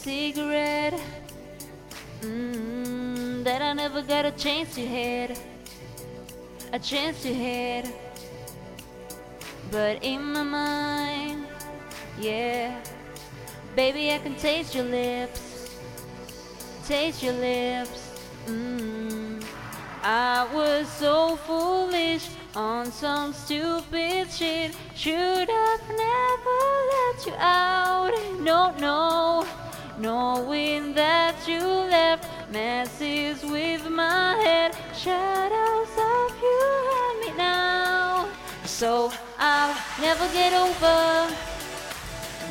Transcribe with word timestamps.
cigarette 0.00 0.98
mm, 2.22 3.44
that 3.44 3.60
I 3.60 3.74
never 3.74 4.00
got 4.00 4.24
a 4.24 4.30
chance 4.30 4.74
to 4.76 4.80
hit, 4.80 5.38
a 6.72 6.78
chance 6.78 7.20
to 7.22 7.34
hit. 7.34 7.86
But 9.70 10.02
in 10.02 10.22
my 10.32 10.42
mind, 10.42 11.46
yeah, 12.18 12.80
baby, 13.76 14.10
I 14.12 14.18
can 14.18 14.36
taste 14.36 14.74
your 14.74 14.84
lips, 14.84 15.76
taste 16.86 17.22
your 17.22 17.34
lips. 17.34 18.18
Mm. 18.46 19.44
I 20.02 20.48
was 20.54 20.88
so 20.88 21.36
foolish 21.36 22.26
on 22.56 22.90
some 22.90 23.34
stupid 23.34 24.30
shit. 24.30 24.74
Should 24.94 25.48
have 25.48 25.88
never 25.88 26.58
let 26.94 27.26
you 27.26 27.34
out. 27.36 28.12
No, 28.40 28.74
no, 28.78 29.39
knowing 30.00 30.94
that 30.94 31.36
you 31.46 31.60
left 31.60 32.24
messes 32.50 33.42
with 33.44 33.88
my 33.88 34.34
head. 34.42 34.74
Shadows 34.94 35.92
of 35.92 36.30
you 36.40 36.58
haunt 36.90 37.20
me 37.20 37.36
now. 37.36 38.28
So 38.64 39.12
I'll 39.38 39.76
never 40.00 40.26
get 40.32 40.52
over, 40.54 41.34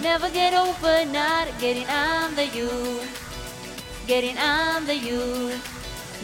never 0.02 0.30
get 0.30 0.54
over 0.54 1.06
not 1.12 1.48
getting 1.60 1.88
under 1.88 2.44
you, 2.44 3.00
getting 4.06 4.38
under 4.38 4.94
you. 4.94 5.54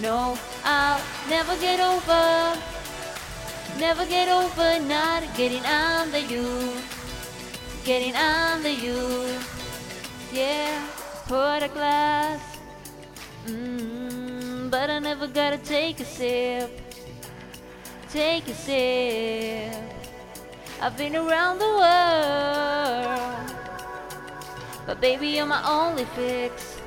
No, 0.02 0.38
I'll 0.64 1.02
never 1.28 1.56
get 1.58 1.80
over, 1.80 2.60
never 3.80 4.06
get 4.06 4.30
over 4.30 4.80
not 4.86 5.24
getting 5.36 5.66
under 5.66 6.20
you, 6.20 6.74
getting 7.84 8.14
under 8.16 8.70
you. 8.70 9.40
Yeah, 10.34 10.86
pour 11.28 11.58
a 11.58 11.68
glass, 11.68 12.40
mm, 13.48 14.70
but 14.70 14.90
I 14.92 15.00
never 15.00 15.28
gotta 15.28 15.58
take 15.58 16.00
a 16.00 16.06
sip, 16.06 16.70
take 18.12 18.48
a 18.48 18.54
sip. 18.54 19.74
I've 20.82 20.96
been 20.96 21.16
around 21.16 21.58
the 21.58 21.74
world, 21.82 23.52
but 24.86 25.02
baby, 25.02 25.30
you're 25.30 25.48
my 25.48 25.64
only 25.68 26.06
fix, 26.16 26.78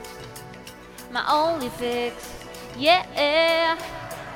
my 1.10 1.24
only 1.28 1.70
fix. 1.70 2.14
Yeah, 2.76 3.76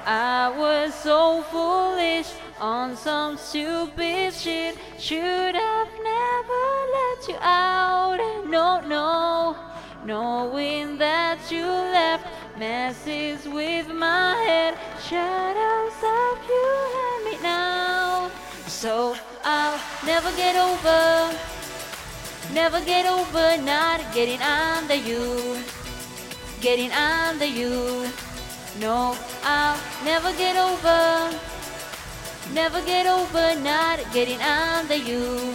I 0.05 0.49
was 0.59 0.95
so 0.95 1.43
foolish 1.43 2.33
on 2.61 2.97
some 2.97 3.37
stupid 3.37 4.35
shit. 4.35 4.77
Should 4.99 5.55
have 5.55 5.89
never 6.03 6.65
let 6.97 7.29
you 7.29 7.37
out. 7.41 7.82
No, 10.05 10.15
no, 10.15 10.53
knowing 10.53 10.99
that 10.99 11.39
you 11.51 11.65
left 11.65 12.27
messes 12.59 13.47
with 13.49 13.89
my 13.89 14.35
head. 14.47 14.75
Shadows 15.09 15.99
of 16.03 16.39
you 16.49 16.69
and 17.03 17.25
me 17.25 17.43
now. 17.43 18.31
So 18.67 19.17
I'll 19.45 19.81
never 20.05 20.31
get 20.37 20.57
over, 20.57 21.37
never 22.53 22.81
get 22.85 23.07
over 23.07 23.63
not 23.63 24.01
getting 24.13 24.41
under 24.43 24.95
you, 24.95 25.59
getting 26.61 26.91
under 26.93 27.47
you. 27.47 28.09
No, 28.81 29.17
I'll 29.45 29.79
never 30.05 30.33
get 30.33 30.57
over, 30.57 31.31
never 32.53 32.81
get 32.83 33.07
over 33.07 33.55
not 33.61 34.01
getting 34.13 34.41
under 34.41 34.97
you, 34.97 35.55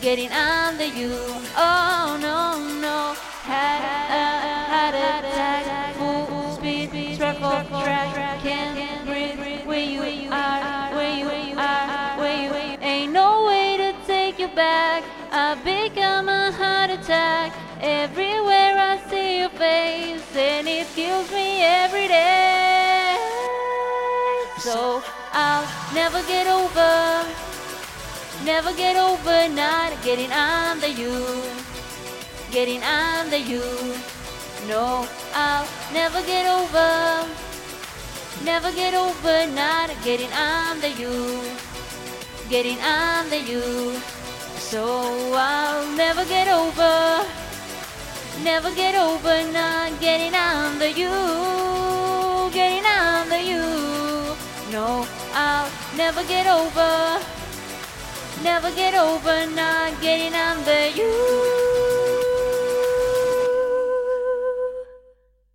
getting 0.00 0.30
under 0.30 0.86
you. 0.86 1.12
Oh 1.56 2.18
no, 2.20 2.58
no, 2.80 3.16
had 3.42 3.82
a 4.08 4.24
heart 4.70 4.94
attack, 4.94 5.96
full 5.96 6.56
speed, 6.56 7.16
track 7.18 7.40
off 7.42 7.68
track, 7.68 8.40
can't 8.40 9.04
breathe. 9.06 9.66
Where 9.66 9.78
you 9.78 10.30
are, 10.30 10.94
where 10.94 11.18
you 11.18 11.58
are, 11.58 12.18
where 12.18 12.42
you 12.44 12.52
ain't 12.80 13.12
no 13.12 13.46
way 13.46 13.76
to 13.78 13.94
take 14.06 14.38
you 14.38 14.48
back. 14.48 15.02
I 15.32 15.54
become 15.64 16.28
a 16.28 16.52
heart 16.52 16.90
attack 16.90 17.52
everywhere 17.80 18.76
I 18.78 19.00
see 19.08 19.40
your 19.40 19.50
face, 19.50 20.36
and 20.36 20.68
it 20.68 20.86
kills 20.94 21.30
me 21.32 21.62
every 21.62 22.06
day. 22.06 23.16
So 24.58 25.02
I'll 25.32 25.66
never 25.94 26.22
get 26.28 26.46
over, 26.46 27.26
never 28.44 28.72
get 28.74 28.96
over 28.96 29.48
not 29.48 30.00
getting 30.02 30.30
under 30.30 30.86
you, 30.86 31.42
getting 32.52 32.82
under 32.82 33.38
you. 33.38 33.64
No, 34.68 35.08
I'll 35.34 35.66
never 35.90 36.20
get 36.26 36.46
over, 36.46 37.26
never 38.44 38.70
get 38.72 38.92
over 38.92 39.46
not 39.54 39.88
getting 40.04 40.30
under 40.32 40.88
you, 40.88 41.40
getting 42.50 42.78
under 42.80 43.38
you. 43.38 43.96
So 44.58 45.32
I'll 45.34 45.96
never 45.96 46.26
get 46.26 46.48
over, 46.48 47.24
never 48.44 48.70
get 48.74 48.94
over 48.96 49.50
not 49.50 49.98
getting 49.98 50.34
under 50.34 50.88
you, 50.88 51.10
getting 52.52 52.84
under 52.84 53.40
you. 53.40 53.64
No, 54.70 55.06
I'll 55.32 55.70
never 55.96 56.22
get 56.24 56.46
over, 56.46 57.18
never 58.44 58.70
get 58.72 58.94
over 58.94 59.46
not 59.56 59.98
getting. 60.02 60.11